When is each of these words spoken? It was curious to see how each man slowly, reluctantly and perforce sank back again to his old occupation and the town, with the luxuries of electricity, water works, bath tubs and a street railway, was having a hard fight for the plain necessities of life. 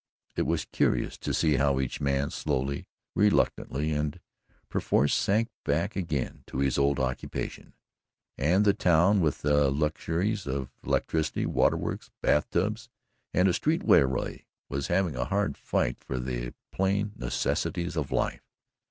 It 0.35 0.47
was 0.47 0.65
curious 0.65 1.15
to 1.19 1.31
see 1.31 1.57
how 1.57 1.79
each 1.79 2.01
man 2.01 2.31
slowly, 2.31 2.87
reluctantly 3.13 3.91
and 3.91 4.19
perforce 4.67 5.13
sank 5.13 5.49
back 5.63 5.95
again 5.95 6.43
to 6.47 6.57
his 6.57 6.79
old 6.79 6.99
occupation 6.99 7.75
and 8.35 8.65
the 8.65 8.73
town, 8.73 9.19
with 9.21 9.43
the 9.43 9.69
luxuries 9.69 10.47
of 10.47 10.71
electricity, 10.83 11.45
water 11.45 11.77
works, 11.77 12.09
bath 12.19 12.49
tubs 12.49 12.89
and 13.31 13.47
a 13.47 13.53
street 13.53 13.83
railway, 13.85 14.47
was 14.69 14.87
having 14.87 15.15
a 15.15 15.25
hard 15.25 15.55
fight 15.55 16.03
for 16.03 16.17
the 16.17 16.55
plain 16.71 17.11
necessities 17.15 17.95
of 17.95 18.11
life. 18.11 18.41